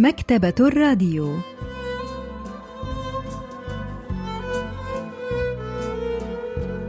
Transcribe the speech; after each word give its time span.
مكتبة 0.00 0.54
الراديو 0.60 1.34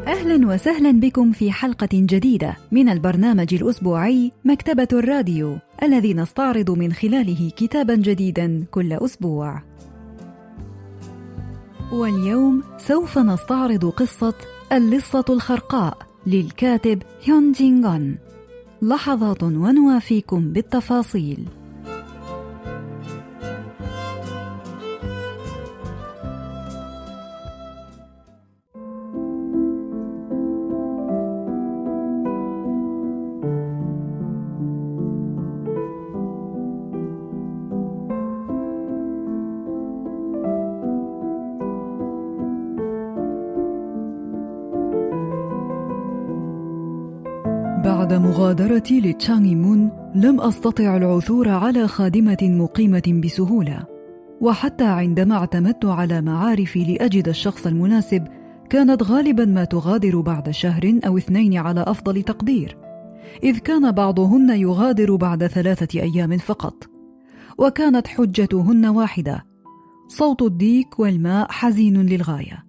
أهلا 0.08 0.48
وسهلا 0.48 0.92
بكم 0.92 1.32
في 1.32 1.52
حلقة 1.52 1.90
جديدة 1.94 2.58
من 2.72 2.90
البرنامج 2.90 3.54
الأسبوعي 3.54 4.32
مكتبة 4.46 4.88
الراديو 4.94 5.58
الذي 5.84 6.14
نستعرض 6.14 6.72
من 6.72 6.94
خلاله 6.94 7.52
كتابا 7.56 7.96
جديدا 7.96 8.66
كل 8.72 8.94
أسبوع. 8.94 9.64
واليوم 11.92 12.64
سوف 12.78 13.18
نستعرض 13.18 13.86
قصة 13.86 14.34
اللصة 14.72 15.26
الخرقاء 15.30 15.98
للكاتب 16.28 17.04
هيون 17.24 17.52
جينغون. 17.52 18.18
لحظات 18.82 19.44
ونوافيكم 19.44 20.54
بالتفاصيل. 20.54 21.61
بعد 48.52 48.62
مغادرتي 48.62 49.00
لتشانغ 49.00 49.56
مون 49.56 49.92
لم 50.16 50.42
أستطع 50.42 50.98
العثور 50.98 51.50
على 51.50 51.88
خادمة 51.88 52.38
مقيمة 52.42 53.22
بسهولة. 53.24 53.86
وحتى 54.42 54.84
عندما 54.84 55.36
اعتمدت 55.36 55.86
على 55.86 56.22
معارفي 56.22 56.84
لأجد 56.84 57.28
الشخص 57.28 57.68
المناسب 57.68 58.28
كانت 58.70 59.04
غالبا 59.04 59.46
ما 59.46 59.64
تغادر 59.64 60.22
بعد 60.22 60.50
شهر 60.50 61.00
أو 61.08 61.18
اثنين 61.18 61.58
على 61.58 61.82
أفضل 61.82 62.24
تقدير 62.24 62.78
إذ 63.44 63.58
كان 63.58 63.92
بعضهن 63.92 64.50
يغادر 64.50 65.16
بعد 65.16 65.48
ثلاثة 65.48 66.02
أيام 66.02 66.38
فقط. 66.38 66.90
وكانت 67.58 68.08
حجتهن 68.08 68.86
واحدة. 68.86 69.46
صوت 70.08 70.42
الديك 70.42 71.00
والماء 71.00 71.48
حزين 71.52 72.02
للغاية. 72.02 72.66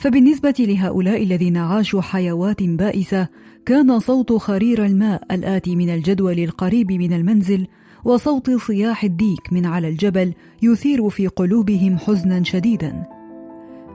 فبالنسبة 0.00 0.54
لهؤلاء 0.58 1.22
الذين 1.22 1.56
عاشوا 1.56 2.00
حيوات 2.00 2.62
بائسة 2.62 3.28
كان 3.66 3.98
صوت 3.98 4.32
خرير 4.32 4.84
الماء 4.84 5.22
الآتي 5.30 5.76
من 5.76 5.90
الجدول 5.90 6.38
القريب 6.38 6.92
من 6.92 7.12
المنزل 7.12 7.66
وصوت 8.04 8.50
صياح 8.50 9.04
الديك 9.04 9.52
من 9.52 9.66
على 9.66 9.88
الجبل 9.88 10.32
يثير 10.62 11.08
في 11.08 11.26
قلوبهم 11.26 11.98
حزنا 11.98 12.42
شديدا. 12.42 13.06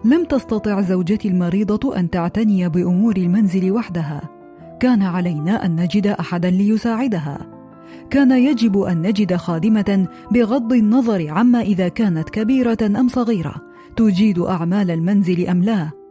لم 0.06 0.26
تستطع 0.26 0.82
زوجتي 0.82 1.28
المريضة 1.28 2.00
أن 2.00 2.10
تعتني 2.10 2.70
بأمور 2.70 3.18
المنزل 3.18 3.72
وحدها. 3.72 4.30
كان 4.80 5.02
علينا 5.02 5.66
أن 5.66 5.76
نجد 5.76 6.08
أحدا 6.08 6.50
ليساعدها. 6.50 7.48
كان 8.10 8.32
يجب 8.32 8.78
أن 8.78 9.02
نجد 9.02 9.36
خادمة 9.36 10.08
بغض 10.32 10.74
النظر 10.74 11.30
عما 11.30 11.62
إذا 11.62 11.88
كانت 11.88 12.30
كبيرة 12.30 12.78
أم 12.84 13.08
صغيرة 13.08 13.56
تجيد 13.98 14.40
أعمال 14.40 14.92
المنزل 14.92 15.48
أم 15.48 15.64
لا. 15.64 16.05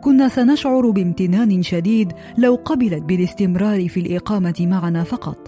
كنا 0.00 0.28
سنشعر 0.28 0.90
بامتنان 0.90 1.62
شديد 1.62 2.12
لو 2.38 2.54
قبلت 2.54 3.02
بالاستمرار 3.02 3.88
في 3.88 4.00
الإقامة 4.00 4.54
معنا 4.60 5.04
فقط. 5.04 5.47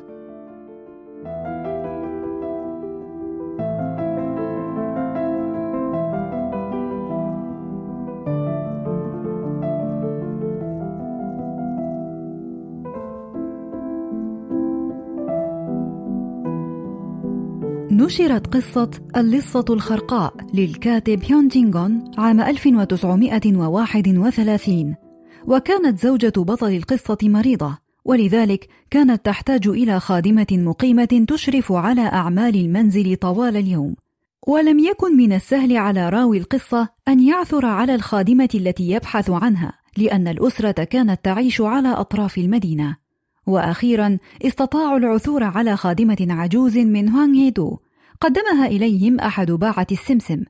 نشرت 18.01 18.47
قصة 18.47 18.91
اللصة 19.17 19.65
الخرقاء 19.71 20.35
للكاتب 20.55 21.25
هيون 21.25 21.49
جينغون 21.49 22.11
عام 22.19 22.41
1931 22.41 24.95
وكانت 25.47 25.99
زوجة 25.99 26.33
بطل 26.37 26.77
القصة 26.77 27.19
مريضة 27.23 27.79
ولذلك 28.05 28.69
كانت 28.91 29.27
تحتاج 29.27 29.69
إلى 29.69 30.01
خادمة 30.01 30.47
مقيمة 30.51 31.25
تشرف 31.29 31.73
على 31.73 32.01
أعمال 32.01 32.57
المنزل 32.57 33.17
طوال 33.17 33.57
اليوم. 33.57 33.97
ولم 34.47 34.79
يكن 34.79 35.17
من 35.17 35.33
السهل 35.33 35.77
على 35.77 36.09
راوي 36.09 36.39
القصة 36.39 36.89
أن 37.09 37.21
يعثر 37.21 37.67
على 37.67 37.95
الخادمة 37.95 38.49
التي 38.55 38.91
يبحث 38.91 39.31
عنها 39.31 39.73
لأن 39.97 40.29
الأسرة 40.29 40.85
كانت 40.85 41.25
تعيش 41.25 41.61
على 41.61 41.89
أطراف 41.89 42.39
المدينة. 42.39 42.97
وأخيرا 43.47 44.19
استطاعوا 44.43 44.99
العثور 44.99 45.45
على 45.45 45.77
خادمة 45.77 46.27
عجوز 46.31 46.79
من 46.79 47.09
هوانغ 47.09 47.39
هيدو 47.39 47.79
قدمها 48.21 48.67
إليهم 48.67 49.21
أحد 49.21 49.51
باعة 49.51 49.87
السمسم. 49.93 50.45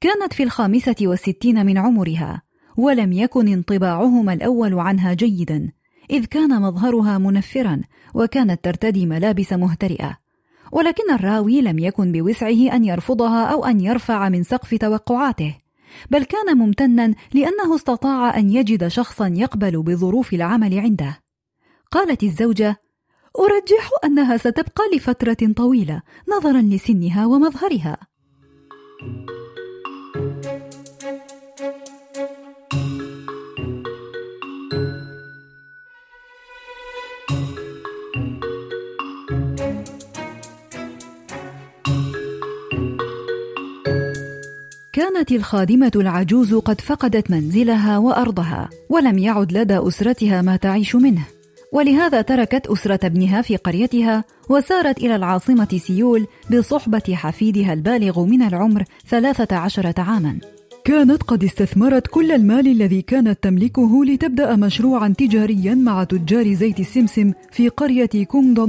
كانت 0.00 0.32
في 0.32 0.42
الخامسة 0.42 0.96
والستين 1.02 1.66
من 1.66 1.78
عمرها 1.78 2.42
ولم 2.76 3.12
يكن 3.12 3.48
انطباعهما 3.48 4.32
الأول 4.32 4.74
عنها 4.74 5.14
جيدا 5.14 5.72
إذ 6.10 6.24
كان 6.24 6.62
مظهرها 6.62 7.18
منفرا 7.18 7.80
وكانت 8.14 8.64
ترتدي 8.64 9.06
ملابس 9.06 9.52
مهترئة. 9.52 10.16
ولكن 10.72 11.12
الراوي 11.12 11.60
لم 11.60 11.78
يكن 11.78 12.12
بوسعه 12.12 12.76
أن 12.76 12.84
يرفضها 12.84 13.44
أو 13.44 13.64
أن 13.64 13.80
يرفع 13.80 14.28
من 14.28 14.42
سقف 14.42 14.74
توقعاته 14.74 15.56
بل 16.10 16.24
كان 16.24 16.58
ممتنا 16.58 17.14
لأنه 17.34 17.74
استطاع 17.74 18.38
أن 18.38 18.50
يجد 18.50 18.88
شخصا 18.88 19.32
يقبل 19.36 19.82
بظروف 19.82 20.34
العمل 20.34 20.78
عنده. 20.78 21.18
قالت 21.90 22.22
الزوجة 22.22 22.76
أرجح 23.38 23.90
أنها 24.04 24.36
ستبقى 24.36 24.84
لفترة 24.94 25.52
طويلة 25.56 26.02
نظرا 26.36 26.60
لسنها 26.60 27.26
ومظهرها. 27.26 27.96
كانت 44.92 45.32
الخادمة 45.32 45.92
العجوز 45.96 46.54
قد 46.54 46.80
فقدت 46.80 47.30
منزلها 47.30 47.98
وأرضها، 47.98 48.70
ولم 48.90 49.18
يعد 49.18 49.52
لدى 49.52 49.78
أسرتها 49.78 50.42
ما 50.42 50.56
تعيش 50.56 50.94
منه، 50.94 51.26
ولهذا 51.72 52.22
تركت 52.22 52.66
أسرة 52.66 53.06
ابنها 53.06 53.42
في 53.42 53.56
قريتها 53.56 54.24
وسارت 54.48 54.98
إلى 54.98 55.16
العاصمة 55.16 55.80
سيول 55.86 56.26
بصحبة 56.52 57.14
حفيدها 57.14 57.72
البالغ 57.72 58.24
من 58.24 58.42
العمر 58.42 58.84
ثلاثة 59.08 59.56
عشرة 59.56 60.00
عاما. 60.00 60.38
كانت 60.84 61.22
قد 61.22 61.44
استثمرت 61.44 62.06
كل 62.06 62.32
المال 62.32 62.66
الذي 62.66 63.02
كانت 63.02 63.42
تملكه 63.42 64.04
لتبدأ 64.04 64.56
مشروعا 64.56 65.14
تجاريا 65.18 65.74
مع 65.74 66.04
تجار 66.04 66.52
زيت 66.52 66.80
السمسم 66.80 67.32
في 67.52 67.68
قرية 67.68 68.24
كونغ 68.24 68.66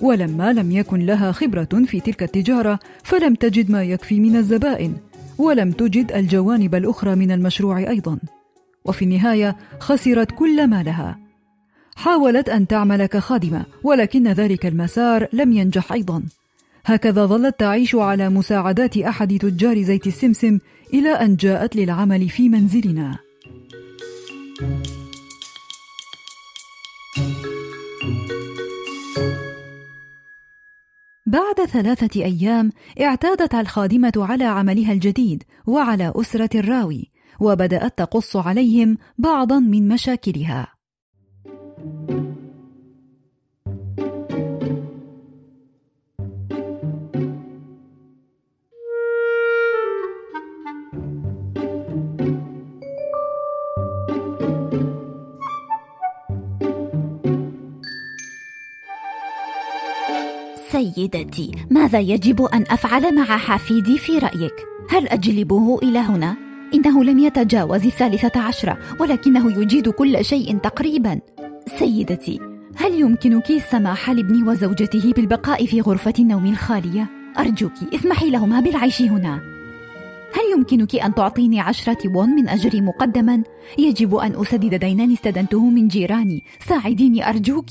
ولما 0.00 0.52
لم 0.52 0.72
يكن 0.72 1.06
لها 1.06 1.32
خبرة 1.32 1.84
في 1.86 2.00
تلك 2.00 2.22
التجارة 2.22 2.78
فلم 3.04 3.34
تجد 3.34 3.70
ما 3.70 3.84
يكفي 3.84 4.20
من 4.20 4.36
الزبائن 4.36 4.96
ولم 5.38 5.70
تجد 5.70 6.12
الجوانب 6.12 6.74
الأخرى 6.74 7.14
من 7.14 7.32
المشروع 7.32 7.78
أيضا. 7.78 8.18
وفي 8.84 9.04
النهاية 9.04 9.56
خسرت 9.80 10.30
كل 10.32 10.66
مالها. 10.66 11.27
حاولت 11.98 12.48
أن 12.48 12.66
تعمل 12.66 13.06
كخادمة 13.06 13.64
ولكن 13.84 14.28
ذلك 14.28 14.66
المسار 14.66 15.28
لم 15.32 15.52
ينجح 15.52 15.92
أيضا. 15.92 16.22
هكذا 16.84 17.26
ظلت 17.26 17.60
تعيش 17.60 17.94
على 17.94 18.28
مساعدات 18.28 18.96
أحد 18.96 19.38
تجار 19.38 19.82
زيت 19.82 20.06
السمسم 20.06 20.58
إلى 20.94 21.08
أن 21.08 21.36
جاءت 21.36 21.76
للعمل 21.76 22.28
في 22.28 22.48
منزلنا. 22.48 23.18
بعد 31.26 31.64
ثلاثة 31.68 32.24
أيام 32.24 32.72
اعتادت 33.00 33.54
الخادمة 33.54 34.12
على 34.16 34.44
عملها 34.44 34.92
الجديد 34.92 35.42
وعلى 35.66 36.12
أسرة 36.16 36.50
الراوي 36.54 37.10
وبدأت 37.40 37.98
تقص 37.98 38.36
عليهم 38.36 38.98
بعضا 39.18 39.58
من 39.58 39.88
مشاكلها. 39.88 40.77
سيدتي 60.78 61.50
ماذا 61.70 62.00
يجب 62.00 62.42
أن 62.42 62.64
أفعل 62.70 63.14
مع 63.14 63.24
حفيدي 63.24 63.98
في 63.98 64.18
رأيك؟ 64.18 64.54
هل 64.90 65.08
أجلبه 65.08 65.78
إلى 65.82 65.98
هنا؟ 65.98 66.36
إنه 66.74 67.04
لم 67.04 67.18
يتجاوز 67.18 67.86
الثالثة 67.86 68.40
عشرة 68.40 68.78
ولكنه 69.00 69.62
يجيد 69.62 69.88
كل 69.88 70.24
شيء 70.24 70.58
تقريبا. 70.58 71.20
سيدتي 71.78 72.40
هل 72.76 73.00
يمكنك 73.00 73.50
السماح 73.50 74.10
لابني 74.10 74.42
وزوجته 74.42 75.12
بالبقاء 75.12 75.66
في 75.66 75.80
غرفة 75.80 76.14
النوم 76.18 76.46
الخالية؟ 76.46 77.06
أرجوك 77.38 77.72
اسمحي 77.94 78.30
لهما 78.30 78.60
بالعيش 78.60 79.02
هنا. 79.02 79.40
هل 80.34 80.58
يمكنك 80.58 80.94
أن 80.94 81.14
تعطيني 81.14 81.60
عشرة 81.60 81.98
وون 82.14 82.28
من 82.28 82.48
أجري 82.48 82.80
مقدما؟ 82.80 83.42
يجب 83.78 84.14
أن 84.14 84.40
أسدد 84.40 84.74
دينا 84.74 85.12
استدنته 85.12 85.70
من 85.70 85.88
جيراني. 85.88 86.42
ساعديني 86.68 87.28
أرجوك. 87.28 87.70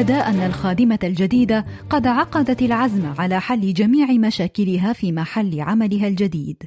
بدا 0.00 0.28
أن 0.28 0.40
الخادمة 0.40 0.98
الجديدة 1.04 1.66
قد 1.90 2.06
عقدت 2.06 2.62
العزم 2.62 3.06
على 3.18 3.40
حل 3.40 3.74
جميع 3.74 4.12
مشاكلها 4.12 4.92
في 4.92 5.12
محل 5.12 5.60
عملها 5.60 6.08
الجديد. 6.08 6.62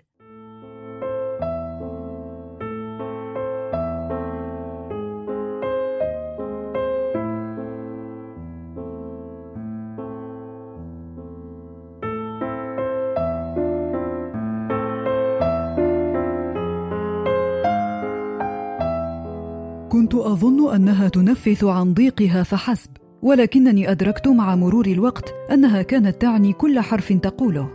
كنت 19.90 20.16
أظن 20.16 20.76
أنها 20.76 21.10
تنفث 21.10 21.64
عن 21.64 21.94
ضيقها 21.94 22.44
فحسب. 22.44 23.03
ولكنني 23.24 23.92
أدركت 23.92 24.28
مع 24.28 24.56
مرور 24.56 24.86
الوقت 24.86 25.34
أنها 25.52 25.82
كانت 25.82 26.22
تعني 26.22 26.54
كل 26.54 26.80
حرف 26.80 27.14
تقوله. 27.14 27.70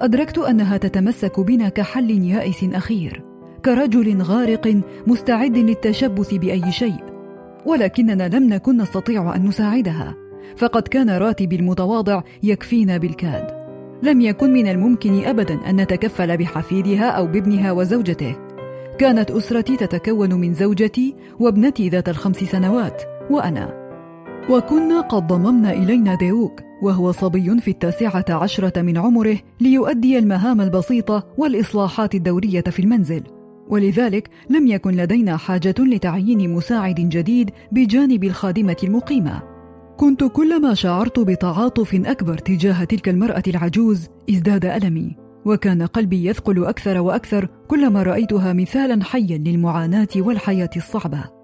أدركت 0.00 0.38
أنها 0.38 0.76
تتمسك 0.76 1.40
بنا 1.40 1.68
كحل 1.68 2.10
يائس 2.10 2.64
أخير 2.64 3.24
كرجل 3.64 4.22
غارق 4.22 4.80
مستعد 5.06 5.58
للتشبث 5.58 6.34
بأي 6.34 6.72
شيء. 6.72 7.04
ولكننا 7.66 8.28
لم 8.28 8.48
نكن 8.48 8.76
نستطيع 8.76 9.36
أن 9.36 9.46
نساعدها 9.46 10.14
فقد 10.56 10.82
كان 10.82 11.10
راتبي 11.10 11.56
المتواضع 11.56 12.22
يكفينا 12.42 12.96
بالكاد. 12.96 13.46
لم 14.02 14.20
يكن 14.20 14.52
من 14.52 14.66
الممكن 14.66 15.24
ابدا 15.24 15.58
أن 15.70 15.80
نتكفل 15.80 16.36
بحفيدها 16.36 17.10
أو 17.10 17.26
بابنها 17.26 17.72
وزوجته. 17.72 18.36
كانت 18.98 19.30
أسرتي 19.30 19.76
تتكون 19.76 20.34
من 20.34 20.54
زوجتي 20.54 21.14
وابنتي 21.40 21.88
ذات 21.88 22.08
الخمس 22.08 22.36
سنوات 22.36 23.02
وأنا. 23.30 23.79
وكنا 24.48 25.00
قد 25.00 25.26
ضممنا 25.26 25.72
إلينا 25.72 26.14
ديوك 26.14 26.60
وهو 26.82 27.12
صبي 27.12 27.60
في 27.60 27.70
التاسعة 27.70 28.24
عشرة 28.30 28.82
من 28.82 28.98
عمره 28.98 29.38
ليؤدي 29.60 30.18
المهام 30.18 30.60
البسيطة 30.60 31.26
والإصلاحات 31.38 32.14
الدورية 32.14 32.60
في 32.60 32.82
المنزل. 32.82 33.22
ولذلك 33.68 34.30
لم 34.50 34.66
يكن 34.66 34.90
لدينا 34.90 35.36
حاجة 35.36 35.74
لتعيين 35.78 36.54
مساعد 36.54 36.94
جديد 36.94 37.50
بجانب 37.72 38.24
الخادمة 38.24 38.76
المقيمة. 38.84 39.42
كنت 39.96 40.24
كلما 40.24 40.74
شعرت 40.74 41.20
بتعاطف 41.20 41.94
أكبر 41.94 42.38
تجاه 42.38 42.84
تلك 42.84 43.08
المرأة 43.08 43.42
العجوز 43.48 44.08
ازداد 44.30 44.64
ألمي 44.64 45.16
وكان 45.44 45.82
قلبي 45.82 46.26
يثقل 46.26 46.64
أكثر 46.64 47.00
وأكثر 47.00 47.48
كلما 47.68 48.02
رأيتها 48.02 48.52
مثالا 48.52 49.04
حيا 49.04 49.38
للمعاناة 49.38 50.08
والحياة 50.16 50.70
الصعبة. 50.76 51.39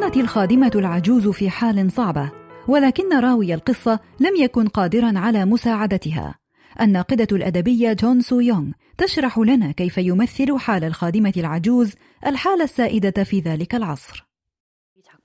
كانت 0.00 0.16
الخادمة 0.16 0.70
العجوز 0.74 1.28
في 1.28 1.50
حال 1.50 1.92
صعبة، 1.92 2.30
ولكن 2.68 3.18
راوي 3.20 3.54
القصة 3.54 4.00
لم 4.20 4.36
يكن 4.36 4.68
قادرا 4.68 5.18
على 5.18 5.44
مساعدتها. 5.44 6.34
الناقدة 6.80 7.28
الأدبية 7.32 7.92
جون 7.92 8.20
سو 8.20 8.40
يونغ 8.40 8.70
تشرح 8.98 9.38
لنا 9.38 9.72
كيف 9.72 9.98
يمثل 9.98 10.58
حال 10.58 10.84
الخادمة 10.84 11.32
العجوز 11.36 11.94
الحالة 12.26 12.64
السائدة 12.64 13.24
في 13.24 13.40
ذلك 13.40 13.74
العصر. 13.74 14.25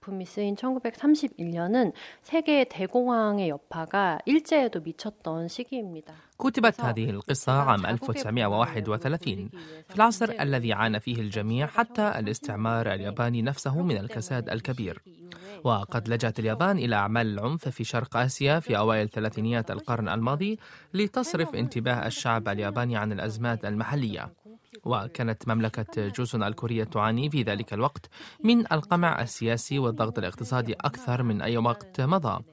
작품이 0.01 0.25
쓰인 0.25 0.55
1931년은 0.57 1.93
세계 2.23 2.65
대공황의 2.65 3.49
여파가 3.49 4.19
일제에도 4.27 4.81
미쳤던 4.81 5.49
시기입니다. 5.49 6.15
كتبت 6.39 6.81
هذه 6.81 7.11
القصة 7.11 7.53
عام 7.53 7.87
1931 7.87 9.51
في 9.89 9.97
العصر 9.97 10.31
الذي 10.41 10.73
عانى 10.73 11.01
فيه 11.01 11.21
الجميع 11.21 11.67
حتى 11.67 12.09
الاستعمار 12.19 12.93
الياباني 12.93 13.43
نفسه 13.43 13.83
من 13.83 13.97
الكساد 13.97 14.49
الكبير 14.51 15.03
وقد 15.65 16.09
لجأت 16.09 16.39
اليابان 16.39 16.79
إلى 16.79 16.97
أعمال 16.97 17.27
العنف 17.27 17.69
في 17.69 17.85
شرق 17.85 18.17
آسيا 18.17 18.61
في 18.61 18.77
أوائل 18.79 19.09
ثلاثينيات 19.09 19.71
القرن 19.71 20.09
الماضي 20.09 20.59
لتصرف 20.95 21.55
انتباه 21.55 22.07
الشعب 22.07 22.49
الياباني 22.49 22.97
عن 22.97 23.13
الأزمات 23.13 23.65
المحلية 23.65 24.33
وكانت 24.84 25.48
مملكة 25.48 26.08
جوسون 26.08 26.44
الكورية 26.44 26.84
تعاني 26.84 27.30
في 27.30 27.44
ذلك 27.44 27.74
الوقت 27.74 28.10
من 28.44 28.72
القمع 28.72 29.22
السياسي 29.22 29.80
والضغط 29.80 30.18
الاقتصادي 30.18 30.74
أكثر 30.74 31.24
من 31.24 31.42
أي 31.42 31.58
وقت 31.58 32.02
مضى. 32.02 32.44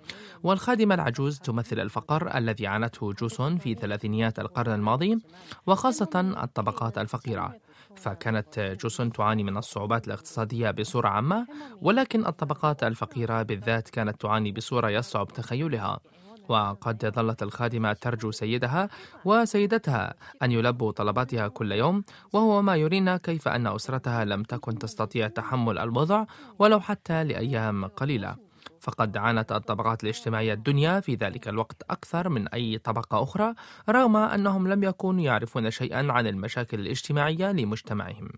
والخادمة 0.43 0.95
العجوز 0.95 1.39
تمثل 1.39 1.81
الفقر 1.81 2.37
الذي 2.39 2.67
عانته 2.67 3.13
جوسون 3.13 3.59
في 3.59 3.75
ثلاثينيات 3.75 4.39
القرن 4.39 4.75
الماضي 4.75 5.19
وخاصة 5.67 6.35
الطبقات 6.43 6.99
الفقيرة. 6.99 7.55
فكانت 7.97 8.77
جوسون 8.83 9.13
تعاني 9.13 9.43
من 9.43 9.57
الصعوبات 9.57 10.07
الاقتصادية 10.07 10.71
بصورة 10.71 11.09
عامة 11.09 11.47
ولكن 11.83 12.27
الطبقات 12.27 12.83
الفقيرة 12.85 13.43
بالذات 13.43 13.89
كانت 13.89 14.21
تعاني 14.21 14.53
بصورة 14.53 14.89
يصعب 14.89 15.29
تخيلها. 15.29 16.01
وقد 16.51 17.07
ظلت 17.07 17.43
الخادمة 17.43 17.93
ترجو 17.93 18.31
سيدها 18.31 18.89
وسيدتها 19.25 20.15
أن 20.43 20.53
يلبوا 20.53 20.93
طلباتها 20.93 21.49
كل 21.49 21.73
يوم 21.73 22.05
وهو 22.33 22.63
ما 22.63 22.77
يرينا 22.77 23.17
كيف 23.17 23.49
أن 23.49 23.67
أسرتها 23.67 24.25
لم 24.25 24.43
تكن 24.43 24.79
تستطيع 24.79 25.29
تحمل 25.29 25.79
الوضع 25.79 26.25
ولو 26.59 26.81
حتى 26.81 27.25
لأيام 27.25 27.85
قليلة. 27.85 28.49
فقد 28.81 29.17
عانت 29.17 29.53
الطبقات 29.53 30.05
الاجتماعية 30.05 30.53
الدنيا 30.53 31.01
في 31.01 31.15
ذلك 31.15 31.49
الوقت 31.49 31.83
أكثر 31.91 32.29
من 32.29 32.49
أي 32.49 32.79
طبقة 32.79 33.23
أخرى 33.23 33.55
رغم 33.89 34.17
أنهم 34.17 34.69
لم 34.69 34.85
يكونوا 34.85 35.23
يعرفون 35.25 35.71
شيئا 35.71 36.13
عن 36.13 36.27
المشاكل 36.27 36.81
الاجتماعية 36.81 37.53
لمجتمعهم. 37.53 38.29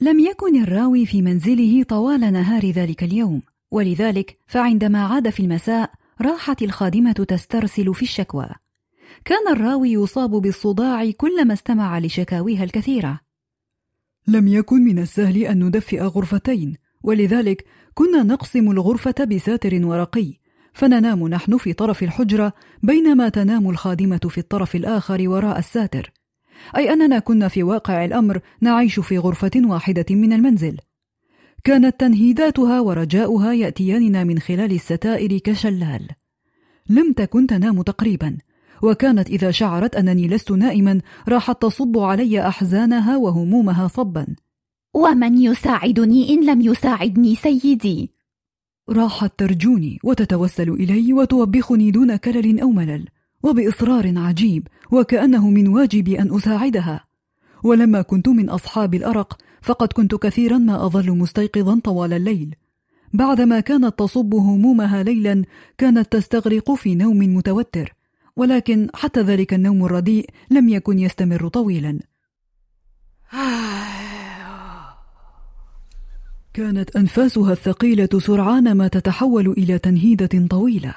لم 0.00 0.18
يكن 0.20 0.62
الراوي 0.62 1.06
في 1.06 1.22
منزله 1.22 1.82
طوال 1.82 2.20
نهار 2.20 2.70
ذلك 2.70 3.02
اليوم 3.02 3.42
ولذلك 3.70 4.38
فعندما 4.46 5.06
عاد 5.06 5.30
في 5.30 5.40
المساء 5.40 5.90
راحت 6.20 6.62
الخادمة 6.62 7.12
تسترسل 7.12 7.94
في 7.94 8.02
الشكوى. 8.02 8.48
كان 9.24 9.48
الراوي 9.52 9.92
يصاب 9.92 10.30
بالصداع 10.30 11.10
كلما 11.10 11.54
استمع 11.54 11.98
لشكاويها 11.98 12.64
الكثيرة. 12.64 13.20
لم 14.28 14.48
يكن 14.48 14.84
من 14.84 14.98
السهل 14.98 15.36
أن 15.36 15.64
ندفئ 15.64 16.02
غرفتين 16.02 16.76
ولذلك 17.02 17.64
كنا 17.94 18.22
نقسم 18.22 18.70
الغرفة 18.70 19.24
بساتر 19.24 19.86
ورقي 19.86 20.34
فننام 20.72 21.28
نحن 21.28 21.56
في 21.56 21.72
طرف 21.72 22.02
الحجرة 22.02 22.52
بينما 22.82 23.28
تنام 23.28 23.70
الخادمة 23.70 24.20
في 24.28 24.38
الطرف 24.38 24.76
الآخر 24.76 25.28
وراء 25.28 25.58
الساتر. 25.58 26.12
أي 26.76 26.92
أننا 26.92 27.18
كنا 27.18 27.48
في 27.48 27.62
واقع 27.62 28.04
الأمر 28.04 28.40
نعيش 28.60 29.00
في 29.00 29.18
غرفة 29.18 29.50
واحدة 29.56 30.06
من 30.10 30.32
المنزل. 30.32 30.78
كانت 31.64 32.00
تنهيداتها 32.00 32.80
ورجاؤها 32.80 33.52
يأتياننا 33.52 34.24
من 34.24 34.38
خلال 34.38 34.72
الستائر 34.72 35.38
كشلال. 35.38 36.08
لم 36.90 37.12
تكن 37.12 37.46
تنام 37.46 37.82
تقريبا 37.82 38.36
وكانت 38.82 39.28
إذا 39.28 39.50
شعرت 39.50 39.96
أنني 39.96 40.28
لست 40.28 40.52
نائما 40.52 41.00
راحت 41.28 41.62
تصب 41.62 41.98
علي 41.98 42.48
أحزانها 42.48 43.16
وهمومها 43.16 43.88
صبا. 43.88 44.26
ومن 44.94 45.42
يساعدني 45.42 46.30
إن 46.30 46.46
لم 46.46 46.60
يساعدني 46.60 47.34
سيدي؟ 47.34 48.10
راحت 48.88 49.32
ترجوني 49.38 49.98
وتتوسل 50.04 50.70
إلي 50.70 51.12
وتوبخني 51.12 51.90
دون 51.90 52.16
كلل 52.16 52.60
أو 52.60 52.70
ملل 52.70 53.08
وبإصرار 53.42 54.18
عجيب 54.18 54.68
وكأنه 54.92 55.50
من 55.50 55.68
واجبي 55.68 56.20
أن 56.20 56.36
أساعدها. 56.36 57.04
ولما 57.64 58.02
كنت 58.02 58.28
من 58.28 58.50
أصحاب 58.50 58.94
الأرق 58.94 59.38
فقد 59.62 59.92
كنت 59.92 60.14
كثيرا 60.14 60.58
ما 60.58 60.86
أظل 60.86 61.10
مستيقظا 61.10 61.80
طوال 61.84 62.12
الليل. 62.12 62.54
بعدما 63.12 63.60
كانت 63.60 63.98
تصب 63.98 64.34
همومها 64.34 65.02
ليلا 65.02 65.44
كانت 65.78 66.12
تستغرق 66.12 66.72
في 66.72 66.94
نوم 66.94 67.18
متوتر. 67.18 67.94
ولكن 68.36 68.88
حتى 68.94 69.20
ذلك 69.20 69.54
النوم 69.54 69.84
الرديء 69.84 70.30
لم 70.50 70.68
يكن 70.68 70.98
يستمر 70.98 71.48
طويلا. 71.48 71.98
كانت 76.54 76.96
أنفاسها 76.96 77.52
الثقيلة 77.52 78.08
سرعان 78.18 78.76
ما 78.76 78.88
تتحول 78.88 79.48
إلى 79.48 79.78
تنهيدة 79.78 80.46
طويلة. 80.50 80.94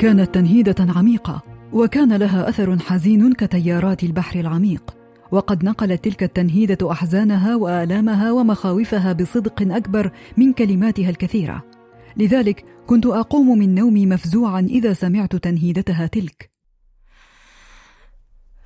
كانت 0.00 0.34
تنهيدة 0.34 0.76
عميقة 0.78 1.42
وكان 1.72 2.12
لها 2.12 2.48
أثر 2.48 2.78
حزين 2.78 3.32
كتيارات 3.32 4.02
البحر 4.02 4.40
العميق. 4.40 4.96
وقد 5.32 5.64
نقلت 5.64 6.04
تلك 6.04 6.22
التنهيدة 6.22 6.92
أحزانها 6.92 7.56
وآلامها 7.56 8.32
ومخاوفها 8.32 9.12
بصدق 9.12 9.74
أكبر 9.76 10.10
من 10.36 10.52
كلماتها 10.52 11.10
الكثيرة. 11.10 11.64
لذلك 12.16 12.64
كنت 12.86 13.06
أقوم 13.06 13.58
من 13.58 13.74
نومي 13.74 14.06
مفزوعا 14.06 14.60
إذا 14.60 14.92
سمعت 14.92 15.36
تنهيدتها 15.36 16.06
تلك. 16.06 16.50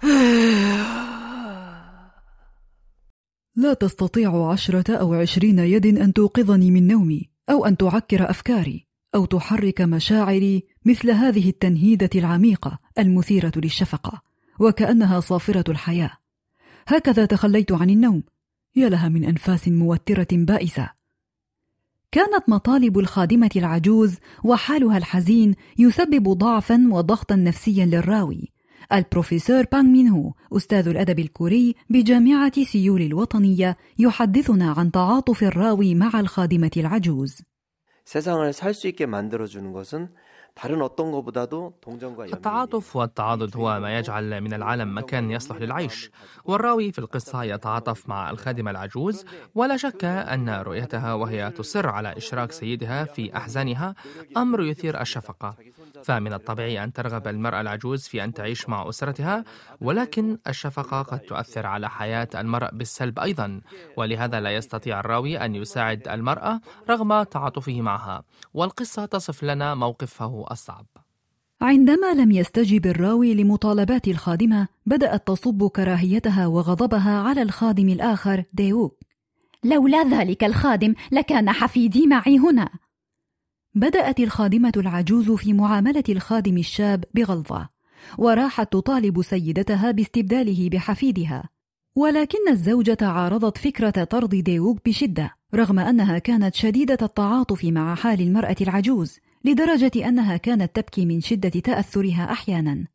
لا 3.62 3.74
تستطيع 3.74 4.50
عشرة 4.50 4.96
أو 4.96 5.14
عشرين 5.14 5.58
يد 5.58 5.86
أن 5.86 6.12
توقظني 6.12 6.70
من 6.70 6.86
نومي 6.86 7.30
أو 7.50 7.66
أن 7.66 7.76
تعكر 7.76 8.30
أفكاري 8.30 8.86
أو 9.14 9.24
تحرك 9.24 9.80
مشاعري 9.80 10.73
مثل 10.85 11.11
هذه 11.11 11.49
التنهيده 11.49 12.09
العميقه 12.15 12.79
المثيره 12.99 13.51
للشفقه 13.55 14.21
وكانها 14.59 15.19
صافره 15.19 15.63
الحياه 15.71 16.11
هكذا 16.87 17.25
تخليت 17.25 17.71
عن 17.71 17.89
النوم 17.89 18.23
يا 18.75 18.89
لها 18.89 19.09
من 19.09 19.23
انفاس 19.25 19.67
موتره 19.67 20.27
بائسه 20.31 20.89
كانت 22.11 22.49
مطالب 22.49 22.99
الخادمه 22.99 23.49
العجوز 23.55 24.17
وحالها 24.43 24.97
الحزين 24.97 25.55
يسبب 25.77 26.29
ضعفا 26.29 26.87
وضغطا 26.91 27.35
نفسيا 27.35 27.85
للراوي 27.85 28.51
البروفيسور 28.93 29.65
بانغ 29.71 29.89
مين 29.89 30.07
هو 30.07 30.33
أستاذ 30.57 30.87
الأدب 30.87 31.19
الكوري 31.19 31.75
بجامعة 31.89 32.63
سيول 32.63 33.01
الوطنية 33.01 33.77
يحدثنا 33.99 34.71
عن 34.71 34.91
تعاطف 34.91 35.43
الراوي 35.43 35.95
مع 35.95 36.19
الخادمة 36.19 36.71
العجوز. 36.77 37.43
세상을 38.05 38.53
살 38.53 38.73
수 38.73 38.87
있게 38.87 39.05
만들어주는 39.05 39.71
것은 39.71 40.09
التعاطف 42.34 42.96
والتعاضد 42.96 43.56
هو 43.56 43.80
ما 43.80 43.98
يجعل 43.98 44.40
من 44.40 44.54
العالم 44.54 44.98
مكان 44.98 45.30
يصلح 45.30 45.56
للعيش. 45.56 46.10
والراوي 46.44 46.92
في 46.92 46.98
القصة 46.98 47.42
يتعاطف 47.42 48.08
مع 48.08 48.30
الخادمة 48.30 48.70
العجوز 48.70 49.24
ولا 49.54 49.76
شك 49.76 50.04
أن 50.04 50.50
رؤيتها 50.50 51.14
وهي 51.14 51.50
تصر 51.50 51.88
على 51.88 52.16
إشراك 52.16 52.52
سيدها 52.52 53.04
في 53.04 53.36
أحزانها 53.36 53.94
أمر 54.36 54.62
يثير 54.62 55.00
الشفقة. 55.00 55.54
فمن 56.04 56.32
الطبيعي 56.32 56.84
أن 56.84 56.92
ترغب 56.92 57.28
المرأة 57.28 57.60
العجوز 57.60 58.02
في 58.02 58.24
أن 58.24 58.32
تعيش 58.34 58.68
مع 58.68 58.88
أسرتها 58.88 59.44
ولكن 59.80 60.38
الشفقة 60.46 61.02
قد 61.02 61.18
تؤثر 61.18 61.66
على 61.66 61.90
حياة 61.90 62.28
المرأة 62.34 62.70
بالسلب 62.72 63.18
أيضا. 63.18 63.60
ولهذا 63.96 64.40
لا 64.40 64.50
يستطيع 64.50 65.00
الراوي 65.00 65.38
أن 65.44 65.54
يساعد 65.54 66.08
المرأة 66.08 66.60
رغم 66.90 67.22
تعاطفه 67.22 67.80
معها. 67.80 68.24
والقصة 68.54 69.04
تصف 69.06 69.44
لنا 69.44 69.74
موقفه 69.74 70.43
الصعب. 70.50 70.86
عندما 71.60 72.14
لم 72.14 72.30
يستجب 72.30 72.86
الراوي 72.86 73.34
لمطالبات 73.34 74.08
الخادمة 74.08 74.68
بدأت 74.86 75.26
تصب 75.26 75.68
كراهيتها 75.68 76.46
وغضبها 76.46 77.18
على 77.18 77.42
الخادم 77.42 77.88
الآخر 77.88 78.44
ديوك. 78.52 78.98
لولا 79.64 80.02
ذلك 80.02 80.44
الخادم 80.44 80.94
لكان 81.12 81.50
حفيدي 81.50 82.06
معي 82.06 82.38
هنا. 82.38 82.68
بدأت 83.74 84.20
الخادمة 84.20 84.72
العجوز 84.76 85.30
في 85.30 85.52
معاملة 85.52 86.04
الخادم 86.08 86.58
الشاب 86.58 87.04
بغلظة 87.14 87.68
وراحت 88.18 88.72
تطالب 88.72 89.22
سيدتها 89.22 89.90
باستبداله 89.90 90.68
بحفيدها. 90.68 91.44
ولكن 91.96 92.48
الزوجة 92.48 92.98
عارضت 93.02 93.58
فكرة 93.58 94.04
طرد 94.04 94.34
ديوك 94.34 94.78
بشدة 94.86 95.34
رغم 95.54 95.78
أنها 95.78 96.18
كانت 96.18 96.54
شديدة 96.54 96.98
التعاطف 97.02 97.64
مع 97.64 97.94
حال 97.94 98.20
المرأة 98.20 98.56
العجوز. 98.60 99.18
لدرجة 99.44 100.08
أنها 100.08 100.36
كانت 100.36 100.76
تبكي 100.76 101.06
من 101.06 101.20
شدة 101.20 101.48
تأثرها 101.48 102.32
أحيانا. 102.32 102.86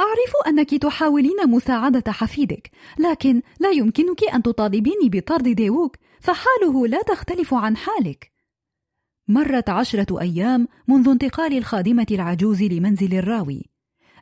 أعرف 0.00 0.32
أنك 0.46 0.74
تحاولين 0.74 1.36
مساعدة 1.46 2.12
حفيدك 2.12 2.70
لكن 2.98 3.42
لا 3.60 3.70
يمكنك 3.70 4.24
أن 4.34 4.42
تطالبيني 4.42 5.08
بطرد 5.08 5.48
ديوك 5.48 5.96
فحاله 6.20 6.86
لا 6.86 7.02
تختلف 7.02 7.54
عن 7.54 7.76
حالك. 7.76 8.32
مرت 9.28 9.68
عشرة 9.68 10.20
أيام 10.20 10.68
منذ 10.88 11.08
انتقال 11.08 11.58
الخادمة 11.58 12.06
العجوز 12.10 12.62
لمنزل 12.62 13.14
الراوي. 13.14 13.70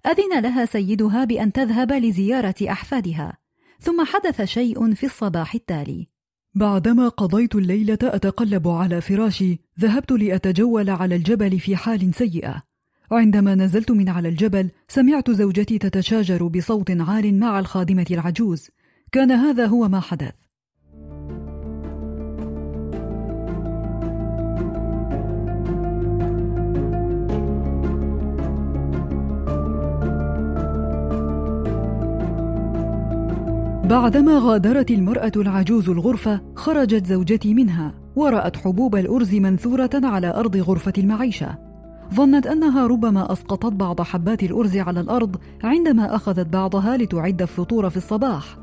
أذن 0.07 0.41
لها 0.41 0.65
سيدها 0.65 1.25
بأن 1.25 1.53
تذهب 1.53 1.93
لزيارة 1.93 2.55
أحفادها 2.63 3.39
ثم 3.81 4.05
حدث 4.05 4.43
شيء 4.43 4.95
في 4.95 5.07
الصباح 5.07 5.55
التالي. 5.55 6.14
بعدما 6.57 7.09
قضيت 7.09 7.55
الليلة 7.55 7.99
أتقلب 8.03 8.69
على 8.69 9.01
فراشي 9.01 9.59
ذهبت 9.81 10.13
لأتجول 10.13 10.91
على 10.91 11.17
الجبل 11.17 11.59
في 11.59 11.77
حال 11.77 12.15
سيئة. 12.15 12.63
عندما 13.11 13.55
نزلت 13.55 13.91
من 13.91 14.09
على 14.09 14.29
الجبل 14.29 14.71
سمعت 14.89 15.31
زوجتي 15.31 15.79
تتشاجر 15.79 16.47
بصوت 16.47 16.91
عال 16.91 17.39
مع 17.41 17.59
الخادمة 17.59 18.07
العجوز. 18.11 18.71
كان 19.13 19.31
هذا 19.31 19.67
هو 19.67 19.89
ما 19.89 20.01
حدث. 20.01 20.33
بعدما 33.95 34.39
غادرت 34.39 34.91
المرأة 34.91 35.33
العجوز 35.37 35.89
الغرفة 35.89 36.41
خرجت 36.55 37.07
زوجتي 37.07 37.55
منها 37.55 37.95
ورأت 38.17 38.57
حبوب 38.57 38.97
الأرز 38.97 39.35
منثورة 39.35 39.91
على 39.95 40.35
أرض 40.35 40.57
غرفة 40.57 40.93
المعيشة. 40.99 41.59
ظنت 42.15 42.47
أنها 42.47 42.87
ربما 42.87 43.33
أسقطت 43.33 43.73
بعض 43.73 44.01
حبات 44.01 44.43
الأرز 44.43 44.77
على 44.77 45.01
الأرض 45.01 45.37
عندما 45.65 46.15
أخذت 46.15 46.47
بعضها 46.47 46.97
لتعد 46.97 47.43
الفطور 47.43 47.91
في 47.91 47.97
الصباح. 47.97 48.59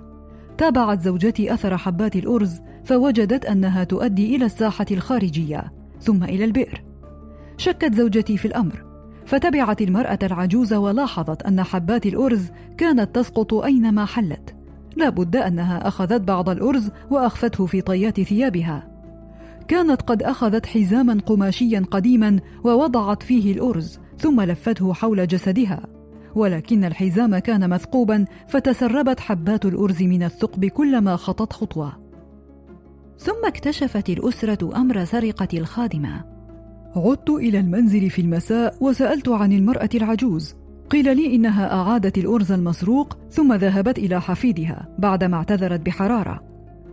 تابعت 0.58 1.02
زوجتي 1.02 1.54
أثر 1.54 1.78
حبات 1.78 2.16
الأرز 2.16 2.60
فوجدت 2.84 3.46
أنها 3.46 3.84
تؤدي 3.84 4.36
إلى 4.36 4.46
الساحة 4.46 4.86
الخارجية 4.92 5.74
ثم 6.02 6.24
إلى 6.24 6.46
البئر. 6.46 6.84
شكت 7.58 7.94
زوجتي 7.94 8.38
في 8.38 8.48
الأمر 8.48 8.86
فتبعت 9.26 9.82
المرأة 9.82 10.20
العجوز 10.24 10.74
ولاحظت 10.74 11.42
أن 11.42 11.64
حبات 11.64 12.06
الأرز 12.06 12.52
كانت 12.78 13.16
تسقط 13.16 13.54
أينما 13.54 14.06
حلت. 14.06 14.61
لا 14.96 15.10
بد 15.10 15.36
أنها 15.36 15.88
أخذت 15.88 16.22
بعض 16.22 16.50
الأرز 16.50 16.90
وأخفته 17.10 17.66
في 17.66 17.82
طيات 17.82 18.22
ثيابها. 18.22 18.88
كانت 19.68 20.02
قد 20.02 20.24
أخذت 20.24 20.66
حزاما 20.66 21.18
قماشيا 21.26 21.86
قديما 21.92 22.40
ووضعت 22.64 23.24
فيه 23.24 23.52
الأرز 23.52 24.00
ثم 24.18 24.42
لفته 24.42 24.94
حول 24.94 25.28
جسدها. 25.28 25.88
ولكن 26.36 26.84
الحزام 26.84 27.38
كان 27.38 27.70
مثقوبا 27.70 28.26
فتسربت 28.48 29.20
حبات 29.20 29.66
الأرز 29.66 30.04
من 30.04 30.24
الثقب 30.24 30.66
كلما 30.66 31.16
خطت 31.16 31.54
خطوة. 31.54 31.94
ثم 33.18 33.46
اكتشفت 33.46 34.10
الأسرة 34.10 34.78
أمر 34.78 35.06
سرقة 35.06 35.48
الخادمة. 35.58 36.26
عدت 36.96 37.30
إلى 37.30 37.60
المنزل 37.60 38.10
في 38.10 38.22
المساء 38.22 38.76
وسألت 38.82 39.30
عن 39.30 39.54
المرأة 39.54 39.90
العجوز. 39.96 40.56
قيل 40.92 41.18
لي 41.18 41.36
إنها 41.36 41.74
أعادت 41.74 42.18
الأرز 42.18 42.52
المسروق 42.52 43.18
ثم 43.30 43.54
ذهبت 43.54 43.98
إلى 43.98 44.22
حفيدها 44.22 44.96
بعدما 45.00 45.38
اعتذرت 45.38 45.80
بحرارة. 45.80 46.44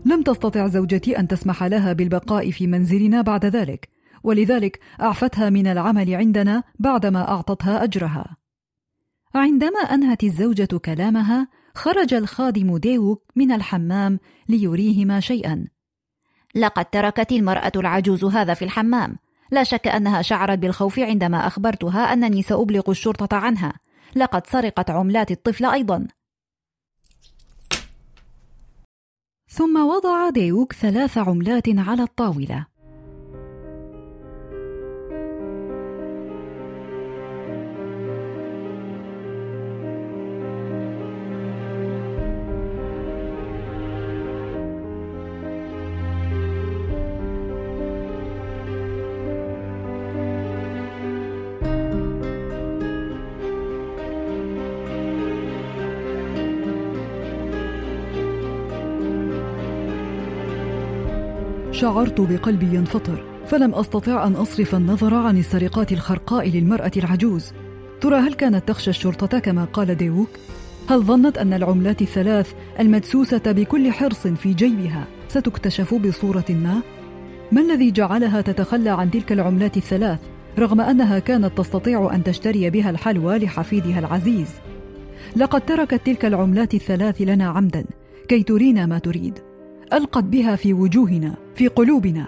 لم 0.06 0.22
تستطع 0.22 0.66
زوجتي 0.66 1.18
أن 1.18 1.28
تسمح 1.28 1.62
لها 1.62 1.92
بالبقاء 1.92 2.50
في 2.50 2.66
منزلنا 2.66 3.22
بعد 3.22 3.44
ذلك 3.46 3.88
ولذلك 4.22 4.80
أعفتها 5.00 5.50
من 5.50 5.66
العمل 5.66 6.14
عندنا 6.14 6.62
بعدما 6.78 7.28
أعطتها 7.28 7.84
أجرها. 7.84 8.36
عندما 9.34 9.80
أنهت 9.80 10.24
الزوجة 10.24 10.78
كلامها 10.84 11.48
خرج 11.74 12.14
الخادم 12.14 12.76
ديوك 12.76 13.22
من 13.36 13.52
الحمام 13.52 14.18
ليريهما 14.48 15.20
شيئا. 15.20 15.64
لقد 16.54 16.84
تركت 16.84 17.32
المرأة 17.32 17.72
العجوز 17.76 18.24
هذا 18.24 18.54
في 18.54 18.64
الحمام. 18.64 19.16
لا 19.50 19.64
شك 19.64 19.88
أنها 19.88 20.22
شعرت 20.22 20.58
بالخوف 20.58 20.98
عندما 20.98 21.46
أخبرتها 21.46 22.12
أنني 22.12 22.42
سأبلغ 22.42 22.90
الشرطة 22.90 23.36
عنها. 23.36 23.72
لقد 24.16 24.46
سرقت 24.46 24.90
عملات 24.90 25.30
الطفل 25.30 25.64
أيضا. 25.64 26.08
ثم 29.50 29.86
وضع 29.86 30.30
ديوك 30.30 30.72
ثلاث 30.72 31.18
عملات 31.18 31.68
على 31.68 32.02
الطاولة. 32.02 32.66
شعرت 61.80 62.20
بقلبي 62.20 62.76
ينفطر 62.76 63.24
فلم 63.46 63.74
أستطع 63.74 64.26
أن 64.26 64.32
أصرف 64.32 64.74
النظر 64.74 65.14
عن 65.14 65.38
السرقات 65.38 65.92
الخرقاء 65.92 66.48
للمرأة 66.48 66.90
العجوز. 66.96 67.52
ترى 68.00 68.16
هل 68.16 68.34
كانت 68.34 68.68
تخشى 68.68 68.90
الشرطة 68.90 69.38
كما 69.38 69.64
قال 69.64 69.94
ديوك؟ 69.94 70.28
هل 70.88 71.02
ظنت 71.02 71.38
أن 71.38 71.52
العملات 71.52 72.02
الثلاث 72.02 72.52
المدسوسة 72.80 73.42
بكل 73.46 73.92
حرص 73.92 74.26
في 74.26 74.54
جيبها 74.54 75.04
ستكتشف 75.28 75.94
بصورة 75.94 76.44
ما؟ 76.50 76.82
ما 77.52 77.60
الذي 77.60 77.90
جعلها 77.90 78.40
تتخلى 78.40 78.90
عن 78.90 79.10
تلك 79.10 79.32
العملات 79.32 79.76
الثلاث 79.76 80.20
رغم 80.58 80.80
أنها 80.80 81.18
كانت 81.18 81.58
تستطيع 81.58 82.14
أن 82.14 82.24
تشتري 82.24 82.70
بها 82.70 82.90
الحلوى 82.90 83.38
لحفيدها 83.38 83.98
العزيز؟ 83.98 84.48
لقد 85.36 85.60
تركت 85.66 86.06
تلك 86.06 86.24
العملات 86.24 86.74
الثلاث 86.74 87.20
لنا 87.20 87.48
عمدا 87.48 87.84
كي 88.28 88.42
ترينا 88.42 88.86
ما 88.86 88.98
تريد. 88.98 89.47
ألقت 89.92 90.24
بها 90.24 90.56
في 90.56 90.72
وجوهنا 90.72 91.34
في 91.54 91.68
قلوبنا 91.68 92.26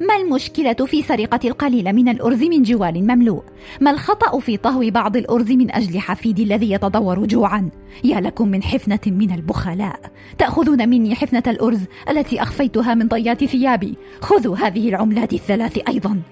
ما 0.00 0.16
المشكلة 0.16 0.72
في 0.72 1.02
سرقة 1.02 1.48
القليل 1.48 1.92
من 1.92 2.08
الأرز 2.08 2.42
من 2.42 2.62
جوال 2.62 3.02
مملوء؟ 3.02 3.42
ما 3.80 3.90
الخطأ 3.90 4.38
في 4.38 4.56
طهو 4.56 4.90
بعض 4.90 5.16
الأرز 5.16 5.52
من 5.52 5.70
أجل 5.74 5.98
حفيدي 5.98 6.42
الذي 6.42 6.70
يتضور 6.70 7.26
جوعا؟ 7.26 7.70
يا 8.04 8.20
لكم 8.20 8.48
من 8.48 8.62
حفنة 8.62 9.00
من 9.06 9.34
البخلاء 9.34 10.00
تأخذون 10.38 10.88
مني 10.88 11.14
حفنة 11.14 11.42
الأرز 11.46 11.80
التي 12.10 12.42
أخفيتها 12.42 12.94
من 12.94 13.08
ضيات 13.08 13.44
ثيابي 13.44 13.96
خذوا 14.20 14.56
هذه 14.56 14.88
العملات 14.88 15.32
الثلاث 15.32 15.88
أيضا 15.88 16.22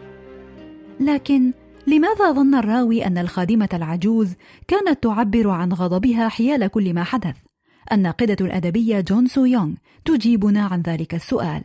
لكن 1.00 1.52
لماذا 1.86 2.32
ظن 2.32 2.54
الراوي 2.54 3.06
أن 3.06 3.18
الخادمة 3.18 3.68
العجوز 3.74 4.34
كانت 4.68 5.02
تعبر 5.02 5.50
عن 5.50 5.72
غضبها 5.72 6.28
حيال 6.28 6.66
كل 6.66 6.94
ما 6.94 7.04
حدث؟ 7.04 7.49
الناقدة 7.91 8.45
الأدبية 8.45 9.01
جون 9.01 9.27
سو 9.27 9.45
يونغ 9.45 9.73
تجيبنا 10.05 10.65
عن 10.65 10.81
ذلك 10.81 11.13
السؤال. 11.13 11.63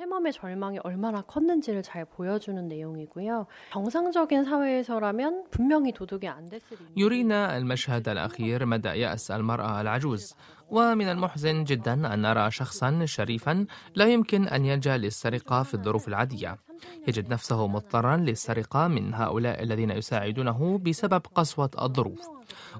할멈의 0.00 0.32
절망이 0.32 0.78
얼마나 0.82 1.20
컸는지를 1.22 1.82
잘 1.82 2.04
보여주는 2.04 2.66
내용이고요. 2.66 3.46
정상적인 3.72 4.44
사회에서라면 4.44 5.44
분명히 5.50 5.92
도둑이 5.92 6.26
안 6.28 6.48
됐을 6.48 6.76
يرينا 6.96 7.56
المشهد 7.56 8.08
الأخير 8.08 8.66
مدى 8.66 8.88
يأس 8.88 9.30
المرأة 9.30 9.80
العجوز 9.80 10.34
ومن 10.70 11.08
المحزن 11.08 11.64
جدا 11.64 12.14
أن 12.14 12.22
نرى 12.22 12.50
شخصا 12.50 13.04
شريفا 13.04 13.66
لا 13.94 14.06
يمكن 14.06 14.48
أن 14.48 14.64
يلجأ 14.64 14.96
للسرقة 14.96 15.62
في 15.62 15.74
الظروف 15.74 16.08
العادية 16.08 16.56
يجد 17.07 17.29
نفسه 17.29 17.67
مضطرا 17.67 18.17
للسرقة 18.17 18.87
من 18.87 19.13
هؤلاء 19.13 19.63
الذين 19.63 19.91
يساعدونه 19.91 20.79
بسبب 20.85 21.21
قسوة 21.35 21.71
الظروف. 21.81 22.19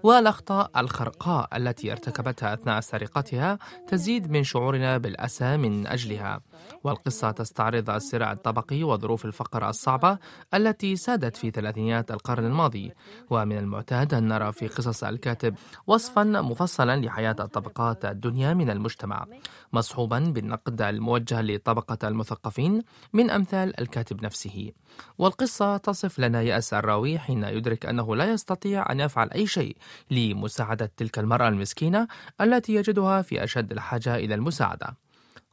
والأخطاء 0.03 0.71
الخرقاء 0.77 1.57
التي 1.57 1.91
ارتكبتها 1.91 2.53
أثناء 2.53 2.79
سرقتها 2.79 3.59
تزيد 3.87 4.31
من 4.31 4.43
شعورنا 4.43 4.97
بالأسى 4.97 5.57
من 5.57 5.87
أجلها. 5.87 6.41
والقصة 6.83 7.31
تستعرض 7.31 7.89
الصراع 7.89 8.31
الطبقي 8.31 8.83
وظروف 8.83 9.25
الفقر 9.25 9.69
الصعبة 9.69 10.17
التي 10.53 10.95
سادت 10.95 11.37
في 11.37 11.51
ثلاثينيات 11.51 12.11
القرن 12.11 12.45
الماضي. 12.45 12.91
ومن 13.29 13.57
المعتاد 13.57 14.13
أن 14.13 14.27
نرى 14.27 14.51
في 14.51 14.67
قصص 14.67 15.03
الكاتب 15.03 15.55
وصفا 15.87 16.23
مفصلا 16.23 16.95
لحياة 16.95 17.35
الطبقات 17.39 18.05
الدنيا 18.05 18.53
من 18.53 18.69
المجتمع 18.69 19.25
مصحوبا 19.73 20.19
بالنقد 20.19 20.81
الموجه 20.81 21.41
لطبقة 21.41 22.07
المثقفين 22.07 22.81
من 23.13 23.29
أمثال 23.29 23.79
الكاتب 23.79 23.94
نفسه 24.21 24.71
والقصة 25.17 25.77
تصف 25.77 26.19
لنا 26.19 26.41
يأس 26.41 26.73
الراوي 26.73 27.19
حين 27.19 27.43
يدرك 27.43 27.85
أنه 27.85 28.15
لا 28.15 28.31
يستطيع 28.31 28.91
أن 28.91 28.99
يفعل 28.99 29.31
أي 29.31 29.47
شيء 29.47 29.77
لمساعدة 30.11 30.91
تلك 30.97 31.19
المرأة 31.19 31.47
المسكينة 31.47 32.07
التي 32.41 32.73
يجدها 32.75 33.21
في 33.21 33.43
أشد 33.43 33.71
الحاجة 33.71 34.15
إلى 34.15 34.35
المساعدة 34.35 34.97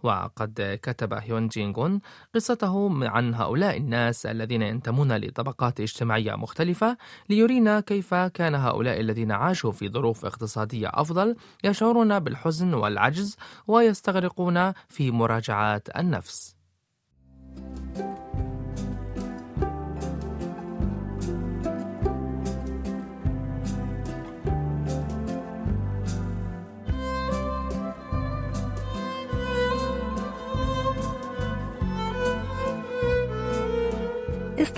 وقد 0.02 0.78
كتب 0.83 1.12
هيون 1.12 1.48
جينغون 1.48 2.00
قصته 2.35 3.09
عن 3.09 3.35
هؤلاء 3.35 3.76
الناس 3.76 4.26
الذين 4.26 4.62
ينتمون 4.62 5.16
لطبقات 5.16 5.81
اجتماعية 5.81 6.35
مختلفة 6.35 6.96
ليرينا 7.28 7.81
كيف 7.81 8.14
كان 8.14 8.55
هؤلاء 8.55 9.00
الذين 9.00 9.33
عاشوا 9.33 9.72
في 9.72 9.88
ظروف 9.88 10.24
اقتصادية 10.24 10.90
أفضل 10.94 11.37
يشعرون 11.64 12.18
بالحزن 12.18 12.74
والعجز 12.74 13.37
ويستغرقون 13.66 14.72
في 14.88 15.11
مراجعات 15.11 15.88
النفس. 15.96 16.57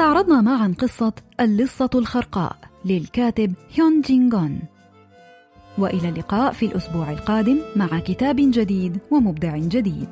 استعرضنا 0.04 0.40
معا 0.40 0.74
قصة 0.78 1.12
اللصة 1.40 1.90
الخرقاء 1.94 2.56
للكاتب 2.84 3.52
هيون 3.74 4.00
جينغون. 4.00 4.60
وإلى 5.78 6.08
اللقاء 6.08 6.52
في 6.52 6.66
الأسبوع 6.66 7.12
القادم 7.12 7.58
مع 7.76 7.98
كتاب 7.98 8.36
جديد 8.38 8.98
ومبدع 9.10 9.56
جديد. 9.56 10.08